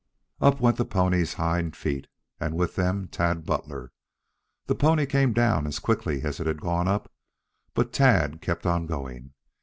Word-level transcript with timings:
Up 0.39 0.59
went 0.59 0.77
the 0.77 0.83
pony's 0.85 1.35
hind 1.35 1.75
feet 1.75 2.07
and 2.39 2.55
with 2.55 2.75
them 2.75 3.07
Tad 3.07 3.45
Butler. 3.45 3.91
The 4.65 4.73
pony 4.73 5.05
came 5.05 5.31
down 5.31 5.67
as 5.67 5.77
quickly 5.77 6.23
as 6.23 6.39
it 6.39 6.47
had 6.47 6.59
gone 6.59 6.87
up, 6.87 7.11
but 7.75 7.93
Tap 7.93 8.41
kept 8.41 8.65
on 8.65 8.87
going. 8.87 9.33